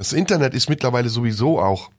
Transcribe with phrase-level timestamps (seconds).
[0.00, 1.90] Das Internet ist mittlerweile sowieso auch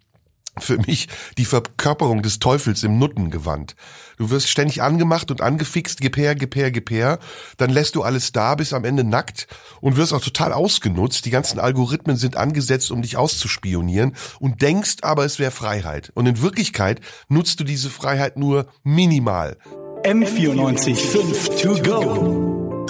[0.57, 1.07] für mich
[1.37, 3.75] die Verkörperung des Teufels im Nuttengewand.
[4.17, 7.19] Du wirst ständig angemacht und angefixt, gib her, gib her, gib her.
[7.57, 9.45] Dann lässt du alles da, bis am Ende nackt
[9.81, 11.25] und wirst auch total ausgenutzt.
[11.25, 16.11] Die ganzen Algorithmen sind angesetzt, um dich auszuspionieren und denkst aber, es wäre Freiheit.
[16.15, 19.57] Und in Wirklichkeit nutzt du diese Freiheit nur minimal.
[20.05, 22.87] M94 5 to go.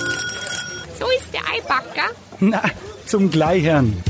[0.98, 2.12] So ist der Eibacker.
[2.40, 2.64] Na,
[3.06, 4.02] zum Gleichern.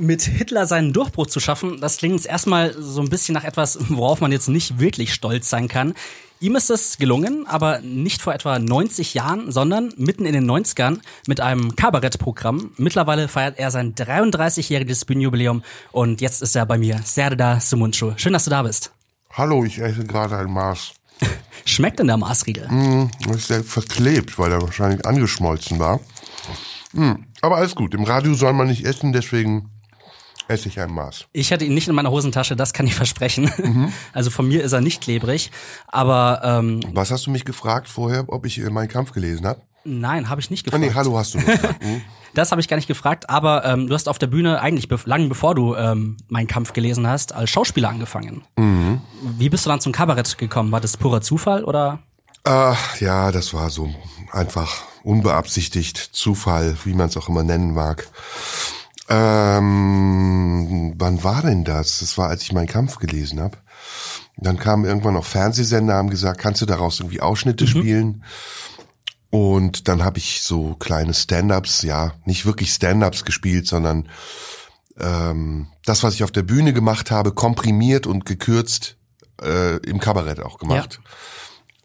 [0.00, 3.78] Mit Hitler seinen Durchbruch zu schaffen, das klingt jetzt erstmal so ein bisschen nach etwas,
[3.88, 5.94] worauf man jetzt nicht wirklich stolz sein kann.
[6.40, 11.00] Ihm ist es gelungen, aber nicht vor etwa 90 Jahren, sondern mitten in den 90ern
[11.26, 12.70] mit einem Kabarettprogramm.
[12.76, 18.12] Mittlerweile feiert er sein 33-jähriges Bühnenjubiläum und jetzt ist er bei mir, Serda Sumunchu.
[18.16, 18.92] Schön, dass du da bist.
[19.32, 20.92] Hallo, ich esse gerade ein Maß.
[21.64, 22.68] Schmeckt denn der Maßriegel?
[22.68, 25.98] Mm, ist sehr verklebt, weil er wahrscheinlich angeschmolzen war.
[26.92, 29.70] Mm, aber alles gut, im Radio soll man nicht essen, deswegen
[30.48, 31.26] esse ich ein Maß.
[31.32, 33.50] Ich hatte ihn nicht in meiner Hosentasche, das kann ich versprechen.
[33.58, 33.92] Mhm.
[34.12, 35.50] Also von mir ist er nicht klebrig.
[35.86, 39.60] Aber ähm, was hast du mich gefragt vorher, ob ich äh, meinen Kampf gelesen habe?
[39.84, 40.82] Nein, habe ich nicht gefragt.
[40.82, 41.82] Ah, nee, hallo hast du gefragt.
[41.82, 42.00] Mhm.
[42.34, 44.98] das habe ich gar nicht gefragt, aber ähm, du hast auf der Bühne eigentlich be
[45.04, 48.42] lang bevor du ähm, meinen Kampf gelesen hast, als Schauspieler angefangen.
[48.56, 49.00] Mhm.
[49.22, 50.72] Wie bist du dann zum Kabarett gekommen?
[50.72, 52.00] War das purer Zufall oder?
[52.44, 53.94] Ach, ja, das war so
[54.32, 58.08] einfach unbeabsichtigt Zufall, wie man es auch immer nennen mag.
[59.08, 62.00] Ähm, wann war denn das?
[62.00, 63.56] Das war, als ich meinen Kampf gelesen habe.
[64.36, 67.68] Dann kamen irgendwann noch Fernsehsender, haben gesagt, kannst du daraus irgendwie Ausschnitte mhm.
[67.68, 68.24] spielen?
[69.30, 74.08] Und dann habe ich so kleine Stand-ups, ja, nicht wirklich Stand-ups gespielt, sondern
[74.98, 78.96] ähm, das, was ich auf der Bühne gemacht habe, komprimiert und gekürzt
[79.42, 81.00] äh, im Kabarett auch gemacht.
[81.02, 81.10] Ja.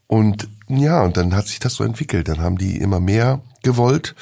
[0.08, 2.28] Und ja, und dann hat sich das so entwickelt.
[2.28, 4.16] Dann haben die immer mehr gewollt.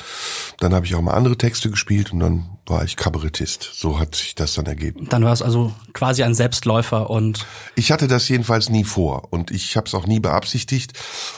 [0.59, 3.69] Dann habe ich auch mal andere Texte gespielt und dann war ich Kabarettist.
[3.73, 5.07] So hat sich das dann ergeben.
[5.09, 9.51] Dann war es also quasi ein Selbstläufer und ich hatte das jedenfalls nie vor und
[9.51, 10.93] ich habe es auch nie beabsichtigt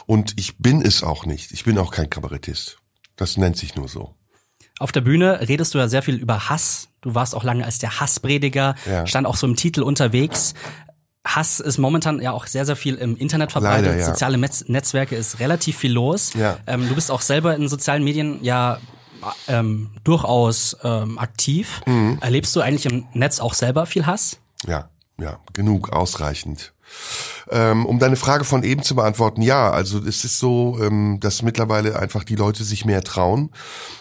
[0.06, 1.52] und ich bin es auch nicht.
[1.52, 2.78] Ich bin auch kein Kabarettist.
[3.18, 4.16] Das nennt sich nur so.
[4.80, 6.88] Auf der Bühne redest du ja sehr viel über Hass.
[7.02, 9.06] Du warst auch lange als der Hassprediger, ja.
[9.06, 10.54] stand auch so im Titel unterwegs.
[11.26, 13.86] Hass ist momentan ja auch sehr, sehr viel im Internet verbreitet.
[13.86, 14.06] Leider, ja.
[14.06, 16.34] Soziale Netz Netzwerke ist relativ viel los.
[16.34, 16.58] Ja.
[16.68, 18.80] Ähm, du bist auch selber in sozialen Medien ja
[19.48, 21.82] ähm, durchaus ähm, aktiv.
[21.86, 22.18] Mhm.
[22.22, 24.40] Erlebst du eigentlich im Netz auch selber viel Hass?
[24.66, 24.90] Ja,
[25.20, 26.74] ja, genug, ausreichend.
[27.50, 31.42] Ähm, um deine Frage von eben zu beantworten, ja, also es ist so, ähm, dass
[31.42, 33.52] mittlerweile einfach die Leute sich mehr trauen,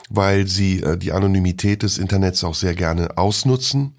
[0.09, 3.94] weil sie äh, die Anonymität des Internets auch sehr gerne ausnutzen.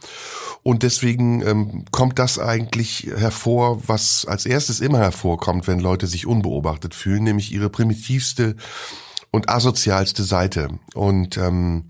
[0.63, 6.25] Und deswegen ähm, kommt das eigentlich hervor, was als erstes immer hervorkommt, wenn Leute sich
[6.25, 8.55] unbeobachtet fühlen, nämlich ihre primitivste
[9.33, 10.69] und asozialste Seite.
[10.93, 11.89] Und ähm,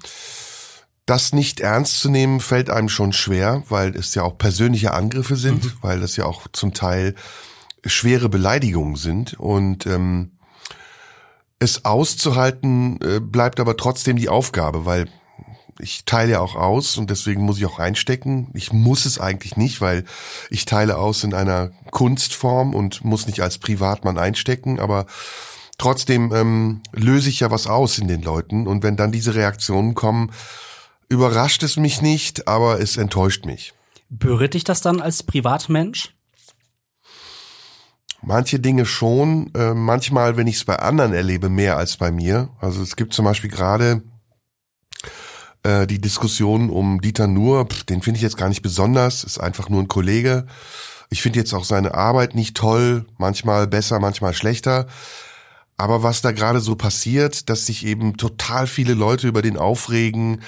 [1.05, 5.35] das nicht ernst zu nehmen, fällt einem schon schwer, weil es ja auch persönliche Angriffe
[5.35, 5.73] sind, mhm.
[5.81, 7.15] weil das ja auch zum Teil
[7.85, 9.33] schwere Beleidigungen sind.
[9.33, 10.31] Und ähm,
[11.59, 15.09] es auszuhalten äh, bleibt aber trotzdem die Aufgabe, weil
[15.79, 18.51] ich teile ja auch aus und deswegen muss ich auch einstecken.
[18.53, 20.05] Ich muss es eigentlich nicht, weil
[20.49, 25.07] ich teile aus in einer Kunstform und muss nicht als Privatmann einstecken, aber
[25.77, 29.93] trotzdem ähm, löse ich ja was aus in den Leuten und wenn dann diese Reaktionen
[29.93, 30.31] kommen,
[31.09, 33.73] überrascht es mich nicht, aber es enttäuscht mich.
[34.09, 36.15] Berührt dich das dann als Privatmensch?
[38.21, 42.49] Manche Dinge schon, äh, manchmal, wenn ich es bei anderen erlebe, mehr als bei mir.
[42.61, 44.01] Also es gibt zum Beispiel gerade
[45.63, 49.39] äh, die Diskussion um Dieter Nuhr, pff, den finde ich jetzt gar nicht besonders, ist
[49.39, 50.45] einfach nur ein Kollege.
[51.09, 54.87] Ich finde jetzt auch seine Arbeit nicht toll, manchmal besser, manchmal schlechter.
[55.83, 60.41] Aber was da gerade so passiert, dass sich eben total viele Leute über den aufregen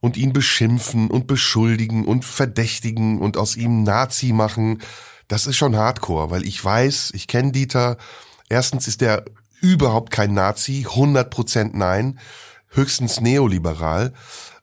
[0.00, 4.78] und ihn beschimpfen und beschuldigen und verdächtigen und aus ihm Nazi machen,
[5.28, 7.98] das ist schon Hardcore, weil ich weiß, ich kenne Dieter.
[8.48, 9.26] Erstens ist er
[9.60, 12.18] überhaupt kein Nazi, 100% nein,
[12.70, 14.14] höchstens neoliberal.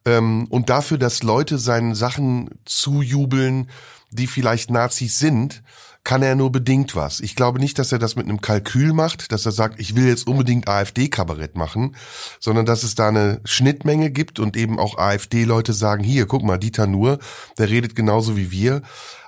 [0.04, 3.70] Ähm, und dafür, dass Leute seinen Sachen zujubeln,
[4.10, 5.62] die vielleicht Nazis sind,
[6.08, 7.20] kann er nur bedingt was.
[7.20, 10.08] Ich glaube nicht, dass er das mit einem Kalkül macht, dass er sagt, ich will
[10.08, 11.98] jetzt unbedingt AfD-Kabarett machen,
[12.40, 16.58] sondern dass es da eine Schnittmenge gibt und eben auch AfD-Leute sagen, hier, guck mal,
[16.58, 17.20] Dieter Nur,
[17.58, 18.84] der redet genauso wie wir.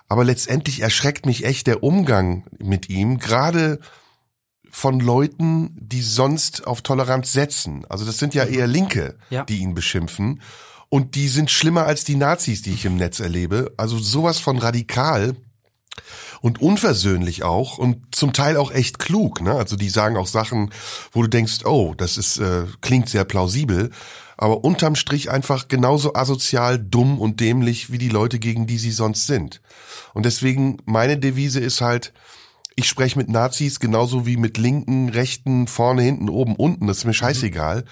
[0.08, 3.81] Aber letztendlich erschreckt mich echt der Umgang mit ihm, gerade
[4.72, 7.84] von Leuten, die sonst auf Toleranz setzen.
[7.90, 9.44] Also das sind ja eher Linke, ja.
[9.44, 10.42] die ihn beschimpfen.
[10.88, 13.74] Und die sind schlimmer als die Nazis, die ich im Netz erlebe.
[13.76, 15.36] Also sowas von radikal
[16.42, 19.42] und unversöhnlich auch und zum Teil auch echt klug.
[19.42, 19.54] Ne?
[19.54, 20.72] Also die sagen auch Sachen,
[21.12, 23.92] wo du denkst, oh, das ist äh, klingt sehr plausibel,
[24.38, 28.92] aber unterm Strich einfach genauso asozial, dumm und dämlich wie die Leute, gegen die sie
[28.92, 29.62] sonst sind.
[30.14, 32.14] Und deswegen meine Devise ist halt,
[32.80, 36.88] ich spreche mit Nazis genauso wie mit Linken, Rechten, vorne, hinten, oben, unten.
[36.88, 37.84] Das ist mir scheißegal.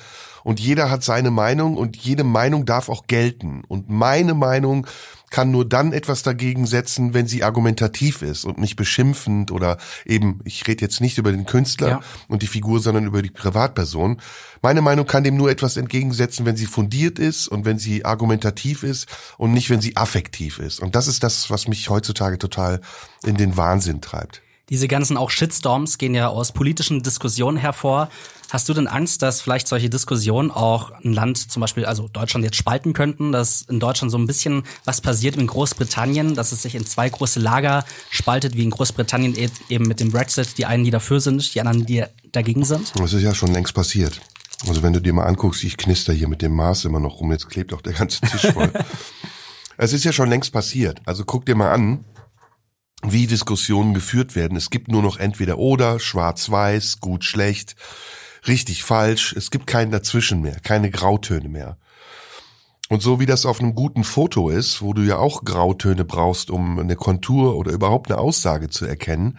[0.46, 3.64] Und jeder hat seine Meinung und jede Meinung darf auch gelten.
[3.68, 4.88] Und meine Meinung
[5.30, 10.40] kann nur dann etwas dagegen setzen, wenn sie argumentativ ist und nicht beschimpfend oder eben,
[10.46, 12.00] ich rede jetzt nicht über den Künstler Ja.
[12.30, 14.22] und die Figur, sondern über die Privatperson.
[14.62, 18.84] Meine Meinung kann dem nur etwas entgegensetzen, wenn sie fundiert ist und wenn sie argumentativ
[18.84, 20.80] ist und nicht, wenn sie affektiv ist.
[20.80, 22.80] Und das ist das, was mich heutzutage total
[23.26, 24.44] in den Wahnsinn treibt.
[24.70, 28.10] Diese ganzen auch Shitstorms gehen ja aus politischen Diskussionen hervor.
[28.50, 32.44] Hast du denn Angst, dass vielleicht solche Diskussionen auch ein Land, zum Beispiel also Deutschland
[32.44, 36.64] jetzt spalten könnten, dass in Deutschland so ein bisschen was passiert in Großbritannien, dass es
[36.64, 40.66] sich in zwei große Lager spaltet, wie in Großbritannien e- eben mit dem Brexit, die
[40.66, 42.04] einen, die dafür sind, die anderen, die
[42.34, 42.92] dagegen sind?
[43.00, 44.20] Das ist ja schon längst passiert.
[44.68, 47.32] Also wenn du dir mal anguckst, ich knister hier mit dem Maß immer noch rum,
[47.32, 48.72] jetzt klebt auch der ganze Tisch voll.
[49.78, 51.00] es ist ja schon längst passiert.
[51.06, 52.04] Also guck dir mal an,
[53.04, 54.58] wie Diskussionen geführt werden.
[54.58, 57.76] Es gibt nur noch entweder oder, schwarz-weiß, gut, schlecht,
[58.48, 59.34] richtig, falsch.
[59.34, 61.78] Es gibt kein Dazwischen mehr, keine Grautöne mehr.
[62.90, 66.50] Und so wie das auf einem guten Foto ist, wo du ja auch Grautöne brauchst,
[66.50, 69.38] um eine Kontur oder überhaupt eine Aussage zu erkennen,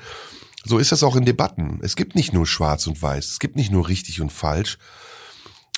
[0.64, 1.80] so ist das auch in Debatten.
[1.82, 4.78] Es gibt nicht nur schwarz und weiß, es gibt nicht nur richtig und falsch.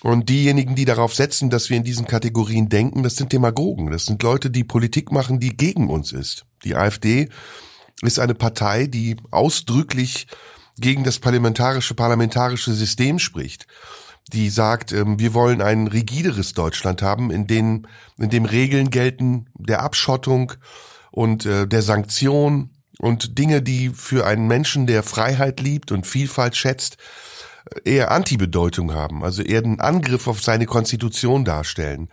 [0.03, 3.91] Und diejenigen, die darauf setzen, dass wir in diesen Kategorien denken, das sind Demagogen.
[3.91, 6.47] Das sind Leute, die Politik machen, die gegen uns ist.
[6.65, 7.29] Die AfD
[8.03, 10.27] ist eine Partei, die ausdrücklich
[10.79, 13.67] gegen das parlamentarische parlamentarische System spricht.
[14.33, 17.87] Die sagt, ähm, wir wollen ein rigideres Deutschland haben, in dem,
[18.19, 20.53] in dem Regeln gelten der Abschottung
[21.11, 26.55] und äh, der Sanktion und Dinge, die für einen Menschen, der Freiheit liebt und Vielfalt
[26.55, 26.99] schätzt,
[27.85, 32.09] eher Antibedeutung haben, also eher einen Angriff auf seine Konstitution darstellen.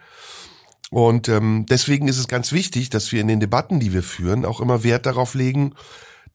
[0.89, 4.45] Und ähm, deswegen ist es ganz wichtig, dass wir in den Debatten, die wir führen,
[4.45, 5.73] auch immer Wert darauf legen,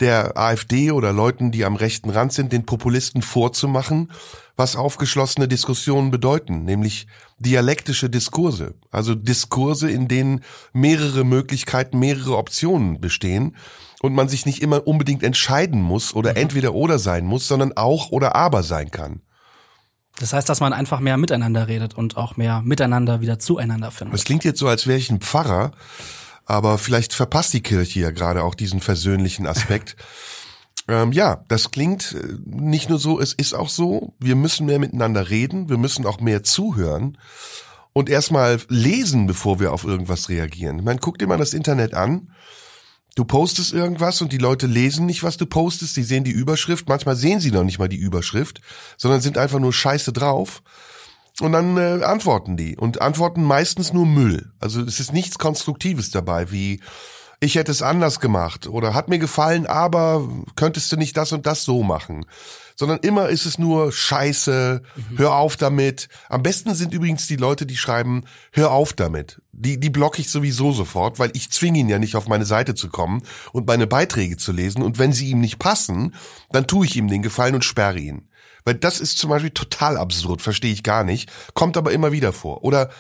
[0.00, 4.10] der AfD oder Leuten, die am rechten Rand sind, den Populisten vorzumachen,
[4.56, 7.06] was aufgeschlossene Diskussionen bedeuten, nämlich
[7.38, 13.56] dialektische Diskurse, also Diskurse, in denen mehrere Möglichkeiten, mehrere Optionen bestehen
[14.02, 18.10] und man sich nicht immer unbedingt entscheiden muss oder entweder oder sein muss, sondern auch
[18.10, 19.22] oder aber sein kann.
[20.18, 24.14] Das heißt, dass man einfach mehr miteinander redet und auch mehr miteinander wieder zueinander findet.
[24.14, 25.72] Es klingt jetzt so, als wäre ich ein Pfarrer,
[26.44, 29.96] aber vielleicht verpasst die Kirche ja gerade auch diesen versöhnlichen Aspekt.
[30.88, 34.78] ähm, ja, das klingt äh, nicht nur so, es ist auch so, wir müssen mehr
[34.78, 37.16] miteinander reden, wir müssen auch mehr zuhören
[37.92, 40.78] und erstmal lesen, bevor wir auf irgendwas reagieren.
[40.78, 42.28] Ich meine, guck dir mal das Internet an.
[43.14, 45.94] Du postest irgendwas und die Leute lesen nicht, was du postest.
[45.94, 46.88] Sie sehen die Überschrift.
[46.88, 48.60] Manchmal sehen sie noch nicht mal die Überschrift,
[48.96, 50.62] sondern sind einfach nur scheiße drauf.
[51.40, 54.52] Und dann äh, antworten die und antworten meistens nur Müll.
[54.60, 56.80] Also es ist nichts Konstruktives dabei, wie
[57.42, 61.44] ich hätte es anders gemacht oder hat mir gefallen, aber könntest du nicht das und
[61.44, 62.24] das so machen.
[62.76, 64.80] Sondern immer ist es nur Scheiße,
[65.16, 66.08] hör auf damit.
[66.28, 68.22] Am besten sind übrigens die Leute, die schreiben,
[68.52, 69.42] hör auf damit.
[69.50, 72.76] Die, die blocke ich sowieso sofort, weil ich zwinge ihn ja nicht auf meine Seite
[72.76, 74.80] zu kommen und meine Beiträge zu lesen.
[74.80, 76.14] Und wenn sie ihm nicht passen,
[76.50, 78.28] dann tue ich ihm den Gefallen und sperre ihn.
[78.64, 82.32] Weil das ist zum Beispiel total absurd, verstehe ich gar nicht, kommt aber immer wieder
[82.32, 82.62] vor.
[82.62, 82.90] Oder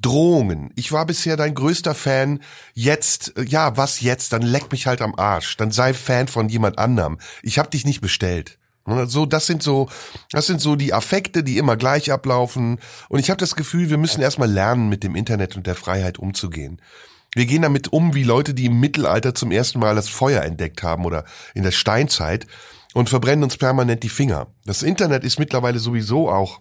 [0.00, 0.70] Drohungen.
[0.76, 2.40] Ich war bisher dein größter Fan.
[2.74, 4.32] Jetzt, äh, ja, was jetzt?
[4.32, 5.56] Dann leck mich halt am Arsch.
[5.56, 7.18] Dann sei Fan von jemand anderem.
[7.42, 8.58] Ich hab dich nicht bestellt.
[9.06, 9.88] So, das sind so,
[10.30, 12.78] das sind so die Affekte, die immer gleich ablaufen.
[13.08, 16.18] Und ich habe das Gefühl, wir müssen erstmal lernen, mit dem Internet und der Freiheit
[16.18, 16.80] umzugehen.
[17.34, 20.82] Wir gehen damit um wie Leute, die im Mittelalter zum ersten Mal das Feuer entdeckt
[20.82, 22.46] haben oder in der Steinzeit
[22.94, 24.46] und verbrennen uns permanent die Finger.
[24.64, 26.60] Das Internet ist mittlerweile sowieso auch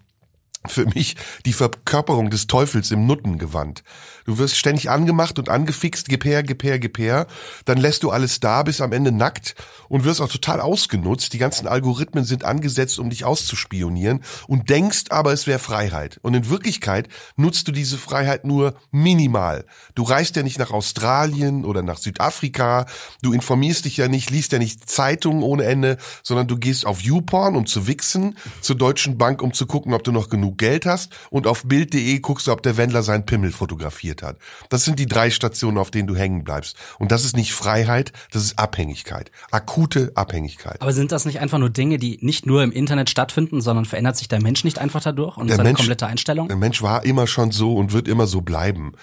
[0.69, 3.83] für mich die Verkörperung des Teufels im Nuttengewand.
[4.25, 7.27] Du wirst ständig angemacht und angefixt, gib her, gib her, gib her.
[7.63, 9.55] Dann lässt du alles da, bist am Ende nackt
[9.87, 11.31] und wirst auch total ausgenutzt.
[11.31, 16.19] Die ganzen Algorithmen sind angesetzt, um dich auszuspionieren und denkst aber, es wäre Freiheit.
[16.23, 17.07] Und in Wirklichkeit
[17.37, 19.65] nutzt du diese Freiheit nur minimal.
[19.95, 22.85] Du reist ja nicht nach Australien oder nach Südafrika.
[23.21, 27.01] Du informierst dich ja nicht, liest ja nicht Zeitungen ohne Ende, sondern du gehst auf
[27.01, 30.85] YouPorn, um zu wichsen, zur Deutschen Bank, um zu gucken, ob du noch genug Geld
[30.85, 34.37] hast und auf Bild.de guckst du, ob der Wendler seinen Pimmel fotografiert hat.
[34.69, 36.75] Das sind die drei Stationen, auf denen du hängen bleibst.
[36.99, 39.31] Und das ist nicht Freiheit, das ist Abhängigkeit.
[39.51, 40.81] Akute Abhängigkeit.
[40.81, 44.17] Aber sind das nicht einfach nur Dinge, die nicht nur im Internet stattfinden, sondern verändert
[44.17, 46.47] sich der Mensch nicht einfach dadurch und Der seine Mensch- komplette Einstellung?
[46.47, 48.93] Der Mensch war immer schon so und wird immer so bleiben.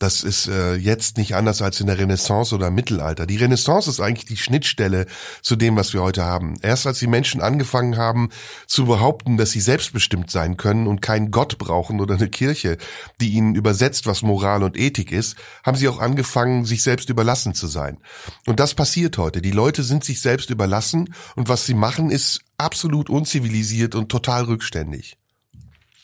[0.00, 3.26] Das ist äh, jetzt nicht anders als in der Renaissance oder Mittelalter.
[3.26, 5.04] Die Renaissance ist eigentlich die Schnittstelle
[5.42, 6.54] zu dem, was wir heute haben.
[6.62, 8.30] Erst als die Menschen angefangen haben
[8.66, 12.78] zu behaupten, dass sie selbstbestimmt sein können und keinen Gott brauchen oder eine Kirche,
[13.20, 17.52] die ihnen übersetzt, was Moral und Ethik ist, haben sie auch angefangen, sich selbst überlassen
[17.52, 17.98] zu sein.
[18.46, 19.42] Und das passiert heute.
[19.42, 24.44] Die Leute sind sich selbst überlassen und was sie machen, ist absolut unzivilisiert und total
[24.44, 25.19] rückständig.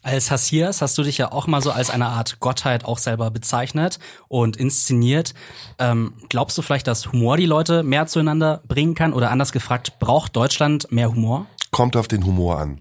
[0.06, 3.32] Als Hassias hast du dich ja auch mal so als eine Art Gottheit auch selber
[3.32, 3.98] bezeichnet
[4.28, 5.34] und inszeniert.
[5.80, 9.12] Ähm, glaubst du vielleicht, dass Humor die Leute mehr zueinander bringen kann?
[9.12, 11.46] Oder anders gefragt, braucht Deutschland mehr Humor?
[11.76, 12.80] kommt auf den Humor an.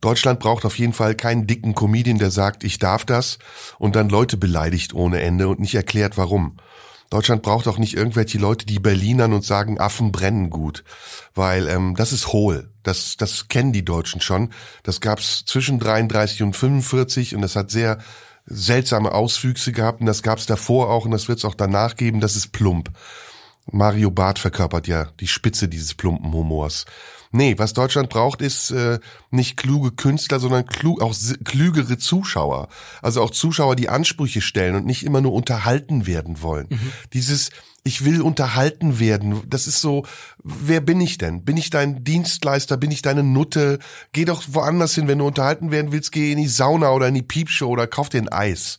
[0.00, 3.38] Deutschland braucht auf jeden Fall keinen dicken Comedian, der sagt, ich darf das
[3.78, 6.58] und dann Leute beleidigt ohne Ende und nicht erklärt, warum.
[7.10, 10.84] Deutschland braucht auch nicht irgendwelche Leute, die Berlinern und sagen, Affen brennen gut,
[11.34, 12.69] weil ähm, das ist hohl.
[12.82, 14.50] Das, das kennen die Deutschen schon.
[14.82, 17.98] Das gab's zwischen 33 und 45 und das hat sehr
[18.46, 22.20] seltsame Auswüchse gehabt und das gab's davor auch und das wird's auch danach geben.
[22.20, 22.90] Das ist plump.
[23.70, 26.86] Mario Barth verkörpert ja die Spitze dieses plumpen Humors.
[27.32, 28.98] Nee, was Deutschland braucht, ist äh,
[29.30, 32.68] nicht kluge Künstler, sondern klug, auch klügere Zuschauer.
[33.02, 36.68] Also auch Zuschauer, die Ansprüche stellen und nicht immer nur unterhalten werden wollen.
[37.12, 37.50] Dieses
[37.82, 39.42] ich will unterhalten werden.
[39.48, 40.04] Das ist so,
[40.42, 41.44] wer bin ich denn?
[41.44, 42.76] Bin ich dein Dienstleister?
[42.76, 43.78] Bin ich deine Nutte?
[44.12, 47.14] Geh doch woanders hin, wenn du unterhalten werden willst, geh in die Sauna oder in
[47.14, 48.78] die Piepshow oder kauf dir ein Eis.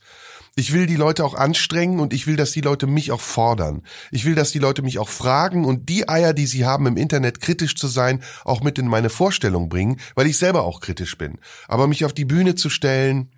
[0.56, 3.84] Ich will die Leute auch anstrengen und ich will, dass die Leute mich auch fordern.
[4.12, 6.98] Ich will, dass die Leute mich auch fragen und die Eier, die sie haben, im
[6.98, 11.18] Internet kritisch zu sein, auch mit in meine Vorstellung bringen, weil ich selber auch kritisch
[11.18, 11.40] bin.
[11.70, 13.32] Aber mich auf die Bühne zu stellen,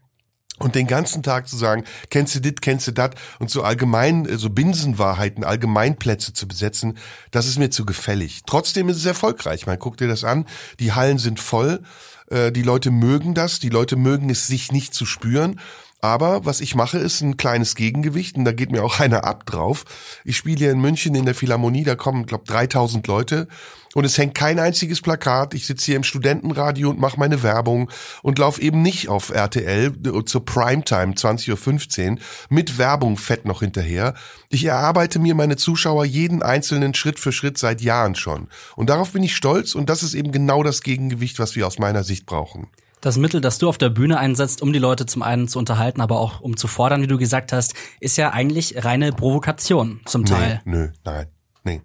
[0.59, 4.27] und den ganzen Tag zu sagen, kennst du dit, kennst du dat und so allgemein,
[4.27, 6.97] äh, so Binsenwahrheiten, Allgemeinplätze zu besetzen,
[7.31, 8.41] das ist mir zu gefällig.
[8.45, 9.65] Trotzdem ist es erfolgreich.
[9.65, 10.45] Man guckt dir das an,
[10.79, 11.81] die Hallen sind voll,
[12.29, 15.59] äh, die Leute mögen das, die Leute mögen es sich nicht zu spüren.
[16.03, 19.45] Aber was ich mache, ist ein kleines Gegengewicht und da geht mir auch einer ab
[19.45, 19.85] drauf.
[20.25, 23.47] Ich spiele hier in München in der Philharmonie, da kommen, glaube 3000 Leute
[23.93, 25.53] und es hängt kein einziges Plakat.
[25.53, 27.89] Ich sitze hier im Studentenradio und mache meine Werbung
[28.21, 29.93] und laufe eben nicht auf RTL
[30.25, 32.17] zur Primetime 20.15 Uhr
[32.49, 34.13] mit Werbung fett noch hinterher.
[34.49, 38.49] Ich erarbeite mir meine Zuschauer jeden einzelnen Schritt für Schritt seit Jahren schon.
[38.75, 41.79] Und darauf bin ich stolz und das ist eben genau das Gegengewicht, was wir aus
[41.79, 42.67] meiner Sicht brauchen.
[43.03, 45.99] Das Mittel, das du auf der Bühne einsetzt, um die Leute zum einen zu unterhalten,
[45.99, 50.23] aber auch um zu fordern, wie du gesagt hast, ist ja eigentlich reine Provokation zum
[50.23, 50.61] Teil.
[50.63, 51.27] Nee, nö, nein,
[51.63, 51.81] nee.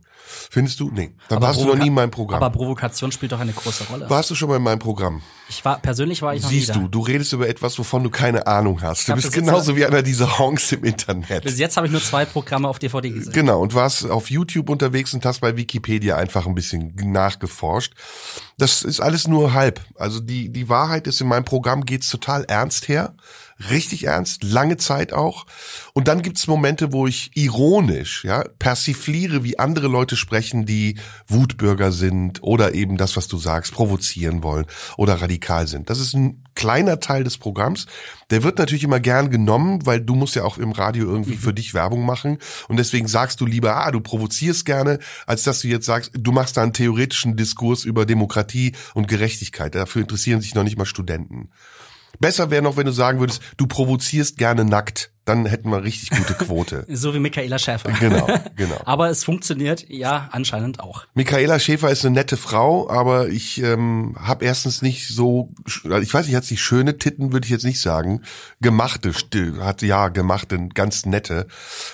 [0.50, 0.90] Findest du?
[0.90, 1.12] Nee.
[1.28, 2.42] Dann Aber warst du noch nie in meinem Programm.
[2.42, 4.11] Aber Provokation spielt doch eine große Rolle.
[4.11, 5.23] warst du schon mal in meinem Programm?
[5.49, 8.11] Ich war persönlich war ich noch Siehst nie du, du redest über etwas, wovon du
[8.11, 9.08] keine Ahnung hast.
[9.08, 11.44] Du hab bist genauso wie einer dieser Honks im Internet.
[11.44, 13.32] Bis jetzt habe ich nur zwei Programme auf DVD gesehen.
[13.32, 17.94] Genau, und warst auf YouTube unterwegs und hast bei Wikipedia einfach ein bisschen nachgeforscht.
[18.58, 19.80] Das ist alles nur halb.
[19.97, 23.14] Also die, die Wahrheit ist, in meinem Programm geht's total ernst her.
[23.70, 25.44] Richtig ernst, lange Zeit auch.
[25.92, 30.96] Und dann gibt's Momente, wo ich ironisch, ja, persifliere, wie andere Leute sprechen, die
[31.26, 35.90] Wutbürger sind oder eben das, was du sagst, provozieren wollen oder radikal sind.
[35.90, 37.86] Das ist ein kleiner Teil des Programms.
[38.30, 41.52] Der wird natürlich immer gern genommen, weil du musst ja auch im Radio irgendwie für
[41.52, 42.38] dich Werbung machen.
[42.68, 46.30] Und deswegen sagst du lieber, ah, du provozierst gerne, als dass du jetzt sagst, du
[46.30, 49.74] machst da einen theoretischen Diskurs über Demokratie und Gerechtigkeit.
[49.74, 51.50] Dafür interessieren sich noch nicht mal Studenten.
[52.18, 55.12] Besser wäre noch, wenn du sagen würdest, du provozierst gerne nackt.
[55.28, 56.87] Dann hätten wir richtig gute Quote.
[56.99, 57.92] So wie Michaela Schäfer.
[58.00, 58.80] Genau, genau.
[58.85, 61.04] Aber es funktioniert ja anscheinend auch.
[61.14, 66.26] Michaela Schäfer ist eine nette Frau, aber ich ähm, habe erstens nicht so, ich weiß
[66.26, 68.23] nicht, hat sie schöne Titten, würde ich jetzt nicht sagen.
[68.62, 69.12] Gemachte,
[69.61, 71.47] hat ja gemachte, ganz nette.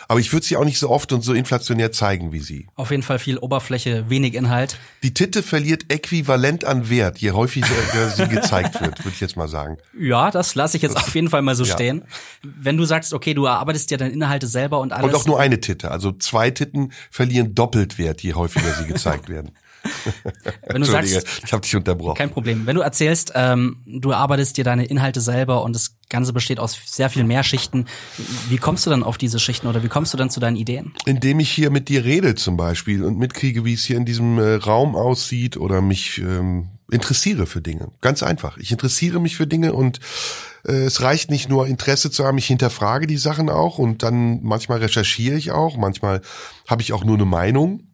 [0.06, 2.68] Aber ich würde sie auch nicht so oft und so inflationär zeigen wie sie.
[2.76, 4.78] Auf jeden Fall viel Oberfläche, wenig Inhalt.
[5.02, 7.66] Die Titte verliert äquivalent an Wert, je häufiger
[8.16, 9.78] sie gezeigt wird, würde ich jetzt mal sagen.
[9.98, 11.74] Ja, das lasse ich jetzt auf jeden Fall mal so Ja.
[11.74, 12.04] stehen.
[12.42, 15.06] Wenn du sagst, okay, du erarbeitest dir deine Inhalte selber und alles.
[15.06, 15.90] Und auch nur eine Titte.
[15.90, 19.52] Also zwei Titten verlieren doppelt Wert, je häufiger sie gezeigt werden.
[20.66, 22.16] wenn du sagst, ich habe dich unterbrochen.
[22.16, 22.66] kein Problem.
[22.66, 26.78] Wenn du erzählst, ähm, du erarbeitest dir deine Inhalte selber und das Ganze besteht aus
[26.86, 27.86] sehr viel mehr Schichten,
[28.48, 30.92] wie kommst du dann auf diese Schichten oder wie kommst du dann zu deinen Ideen?
[31.06, 34.38] indem ich hier mit dir rede zum Beispiel und mitkriege, wie es hier in diesem
[34.38, 37.88] äh, Raum aussieht oder mich ähm, interessiere für Dinge.
[38.00, 38.58] Ganz einfach.
[38.58, 40.00] Ich interessiere mich für Dinge und
[40.66, 44.42] äh, es reicht nicht nur Interesse zu haben, ich hinterfrage die Sachen auch und dann
[44.42, 46.20] manchmal recherchiere ich auch, manchmal
[46.66, 47.88] habe ich auch nur eine Meinung.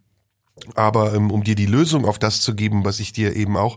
[0.75, 3.77] Aber ähm, um dir die Lösung auf das zu geben, was ich dir eben auch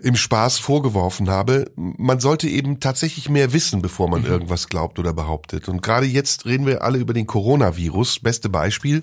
[0.00, 5.12] im Spaß vorgeworfen habe, man sollte eben tatsächlich mehr wissen, bevor man irgendwas glaubt oder
[5.12, 5.68] behauptet.
[5.68, 8.20] Und gerade jetzt reden wir alle über den Coronavirus.
[8.20, 9.02] Beste Beispiel.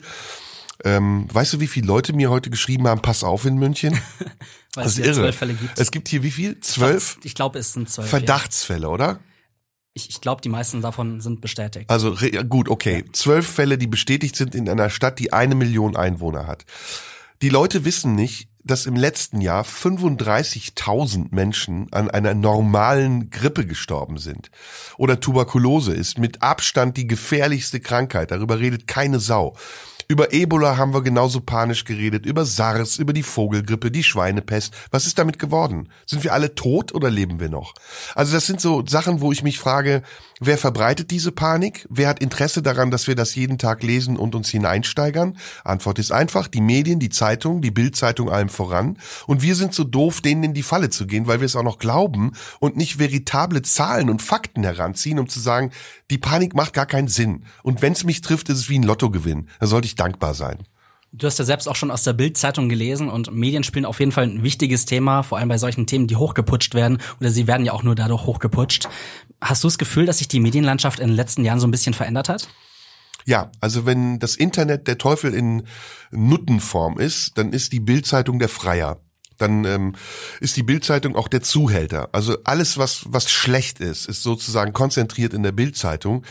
[0.83, 3.93] Ähm, weißt du, wie viele Leute mir heute geschrieben haben, pass auf in München?
[4.75, 5.33] Weil Das es ist ja irre.
[5.33, 5.79] Fälle gibt.
[5.79, 6.59] Es gibt hier wie viel?
[6.59, 8.07] Zwölf Ich glaube, es sind zwölf.
[8.07, 8.17] Ja.
[8.17, 9.19] Verdachtsfälle, oder?
[9.93, 11.89] Ich, ich glaube, die meisten davon sind bestätigt.
[11.89, 13.05] Also ja, gut, okay.
[13.13, 16.65] Zwölf Fälle, die bestätigt sind in einer Stadt, die eine Million Einwohner hat.
[17.41, 24.17] Die Leute wissen nicht, dass im letzten Jahr 35.000 Menschen an einer normalen Grippe gestorben
[24.17, 24.49] sind.
[24.97, 28.31] Oder Tuberkulose ist mit Abstand die gefährlichste Krankheit.
[28.31, 29.55] Darüber redet keine Sau.
[30.07, 34.71] Über Ebola haben wir genauso panisch geredet, über SARS, über die Vogelgrippe, die Schweinepest.
[34.91, 35.89] Was ist damit geworden?
[36.05, 37.73] Sind wir alle tot oder leben wir noch?
[38.13, 40.03] Also das sind so Sachen, wo ich mich frage,
[40.39, 41.87] wer verbreitet diese Panik?
[41.89, 45.37] Wer hat Interesse daran, dass wir das jeden Tag lesen und uns hineinsteigern?
[45.63, 48.99] Antwort ist einfach, die Medien, die Zeitung, die Bildzeitung allem voran.
[49.25, 51.63] Und wir sind so doof, denen in die Falle zu gehen, weil wir es auch
[51.63, 55.71] noch glauben und nicht veritable Zahlen und Fakten heranziehen, um zu sagen,
[56.11, 57.45] die Panik macht gar keinen Sinn.
[57.63, 59.49] Und wenn es mich trifft, ist es wie ein Lottogewinn.
[59.59, 60.59] Da sollte ich dankbar sein.
[61.11, 64.11] Du hast ja selbst auch schon aus der Bild-Zeitung gelesen und Medien spielen auf jeden
[64.11, 67.65] Fall ein wichtiges Thema, vor allem bei solchen Themen, die hochgeputscht werden oder sie werden
[67.65, 68.89] ja auch nur dadurch hochgeputscht.
[69.39, 71.93] Hast du das Gefühl, dass sich die Medienlandschaft in den letzten Jahren so ein bisschen
[71.93, 72.49] verändert hat?
[73.25, 75.63] Ja, also wenn das Internet der Teufel in
[76.11, 78.99] Nuttenform ist, dann ist die Bildzeitung der Freier.
[79.37, 79.95] Dann ähm,
[80.39, 82.09] ist die Bildzeitung auch der Zuhälter.
[82.11, 86.23] Also alles, was was schlecht ist, ist sozusagen konzentriert in der Bildzeitung.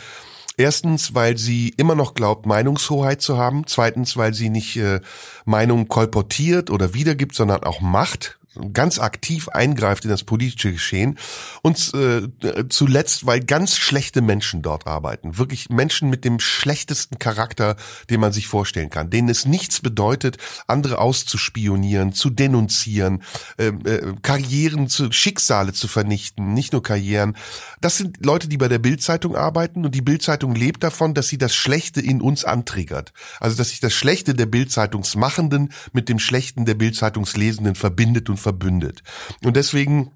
[0.57, 3.67] Erstens, weil sie immer noch glaubt, Meinungshoheit zu haben.
[3.67, 5.01] Zweitens, weil sie nicht äh,
[5.45, 8.39] Meinung kolportiert oder wiedergibt, sondern auch macht
[8.73, 11.17] ganz aktiv eingreift in das politische Geschehen
[11.61, 12.29] und äh,
[12.69, 17.75] zuletzt, weil ganz schlechte Menschen dort arbeiten, wirklich Menschen mit dem schlechtesten Charakter,
[18.09, 23.23] den man sich vorstellen kann, denen es nichts bedeutet, andere auszuspionieren, zu denunzieren,
[23.57, 27.35] äh, äh, Karrieren, zu, Schicksale zu vernichten, nicht nur Karrieren.
[27.81, 31.37] Das sind Leute, die bei der Bildzeitung arbeiten und die Bildzeitung lebt davon, dass sie
[31.37, 33.13] das Schlechte in uns antriggert.
[33.39, 39.01] Also dass sich das Schlechte der Bildzeitungsmachenden mit dem Schlechten der Bildzeitungslesenden verbindet und verbündet.
[39.43, 40.11] Und deswegen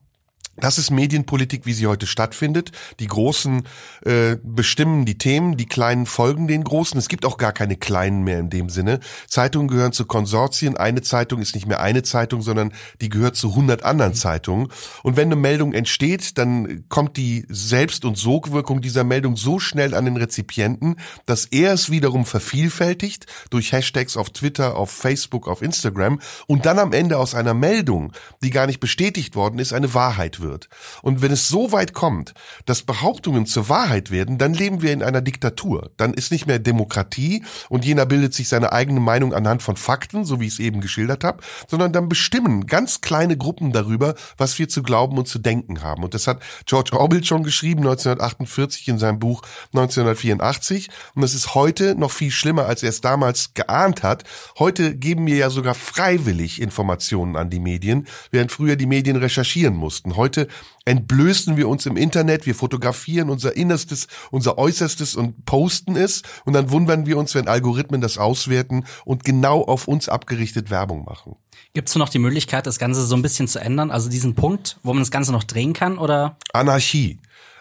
[0.59, 2.71] das ist Medienpolitik, wie sie heute stattfindet.
[2.99, 3.63] Die Großen
[4.05, 6.97] äh, bestimmen die Themen, die Kleinen folgen den Großen.
[6.97, 8.99] Es gibt auch gar keine Kleinen mehr in dem Sinne.
[9.27, 10.77] Zeitungen gehören zu Konsortien.
[10.77, 14.67] Eine Zeitung ist nicht mehr eine Zeitung, sondern die gehört zu 100 anderen Zeitungen.
[15.03, 19.93] Und wenn eine Meldung entsteht, dann kommt die Selbst- und Sogwirkung dieser Meldung so schnell
[19.93, 25.61] an den Rezipienten, dass er es wiederum vervielfältigt durch Hashtags auf Twitter, auf Facebook, auf
[25.61, 29.93] Instagram und dann am Ende aus einer Meldung, die gar nicht bestätigt worden ist, eine
[29.93, 30.67] Wahrheit wird wird.
[31.01, 32.33] Und wenn es so weit kommt,
[32.65, 35.91] dass Behauptungen zur Wahrheit werden, dann leben wir in einer Diktatur.
[35.95, 40.25] Dann ist nicht mehr Demokratie und jener bildet sich seine eigene Meinung anhand von Fakten,
[40.25, 44.57] so wie ich es eben geschildert habe, sondern dann bestimmen ganz kleine Gruppen darüber, was
[44.59, 46.03] wir zu glauben und zu denken haben.
[46.03, 50.89] Und das hat George Orwell schon geschrieben, 1948 in seinem Buch 1984.
[51.15, 54.23] Und das ist heute noch viel schlimmer, als er es damals geahnt hat.
[54.57, 59.75] Heute geben wir ja sogar freiwillig Informationen an die Medien, während früher die Medien recherchieren
[59.75, 60.15] mussten.
[60.15, 60.38] Heute
[60.85, 66.53] entblößen wir uns im Internet, wir fotografieren unser Innerstes, unser Äußerstes und posten es und
[66.53, 71.35] dann wundern wir uns, wenn Algorithmen das auswerten und genau auf uns abgerichtet Werbung machen.
[71.73, 73.91] Gibt es noch die Möglichkeit, das Ganze so ein bisschen zu ändern?
[73.91, 76.37] Also diesen Punkt, wo man das Ganze noch drehen kann oder?
[76.53, 77.19] Anarchie.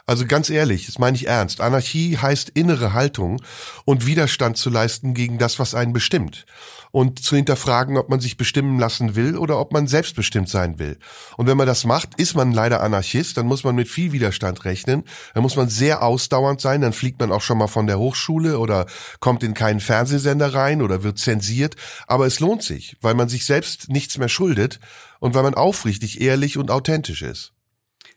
[0.08, 1.60] Also ganz ehrlich, das meine ich ernst.
[1.60, 3.42] Anarchie heißt innere Haltung
[3.84, 6.46] und Widerstand zu leisten gegen das, was einen bestimmt.
[6.92, 10.98] Und zu hinterfragen, ob man sich bestimmen lassen will oder ob man selbstbestimmt sein will.
[11.36, 14.64] Und wenn man das macht, ist man leider Anarchist, dann muss man mit viel Widerstand
[14.64, 15.04] rechnen.
[15.34, 18.58] Dann muss man sehr ausdauernd sein, dann fliegt man auch schon mal von der Hochschule
[18.58, 18.86] oder
[19.20, 21.76] kommt in keinen Fernsehsender rein oder wird zensiert.
[22.06, 24.80] Aber es lohnt sich, weil man sich selbst nichts mehr schuldet
[25.20, 27.52] und weil man aufrichtig, ehrlich und authentisch ist.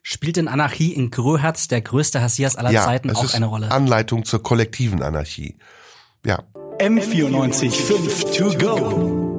[0.04, 3.46] Spielt in Anarchie in Gröherz, der größte Hassias aller ja, Zeiten, es auch ist eine
[3.46, 3.72] Rolle?
[3.72, 5.58] Anleitung zur kollektiven Anarchie.
[6.26, 6.44] Ja.
[6.80, 9.31] M94 5 to go.